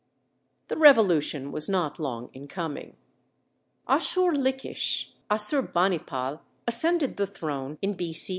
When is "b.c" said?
7.93-8.29